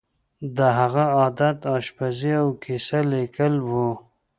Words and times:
د 0.57 0.59
هغه 0.79 1.03
عادت 1.17 1.57
آشپزي 1.77 2.31
او 2.41 2.47
کیسه 2.63 2.99
لیکل 3.11 3.53
وو 3.69 3.89